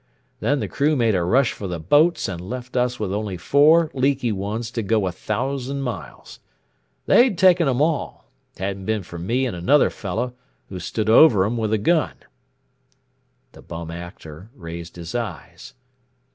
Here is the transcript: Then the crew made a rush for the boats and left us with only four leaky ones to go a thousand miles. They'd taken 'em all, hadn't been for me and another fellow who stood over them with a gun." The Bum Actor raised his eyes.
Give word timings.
Then 0.39 0.61
the 0.61 0.67
crew 0.67 0.95
made 0.95 1.13
a 1.13 1.21
rush 1.23 1.51
for 1.53 1.67
the 1.67 1.79
boats 1.79 2.27
and 2.27 2.41
left 2.41 2.75
us 2.75 2.99
with 2.99 3.13
only 3.13 3.37
four 3.37 3.91
leaky 3.93 4.31
ones 4.31 4.71
to 4.71 4.81
go 4.81 5.05
a 5.05 5.11
thousand 5.11 5.83
miles. 5.83 6.39
They'd 7.05 7.37
taken 7.37 7.67
'em 7.67 7.83
all, 7.83 8.25
hadn't 8.57 8.85
been 8.85 9.03
for 9.03 9.19
me 9.19 9.45
and 9.45 9.55
another 9.55 9.91
fellow 9.91 10.33
who 10.69 10.79
stood 10.79 11.07
over 11.07 11.43
them 11.43 11.55
with 11.55 11.71
a 11.71 11.77
gun." 11.77 12.15
The 13.51 13.61
Bum 13.61 13.91
Actor 13.91 14.49
raised 14.55 14.95
his 14.95 15.13
eyes. 15.13 15.75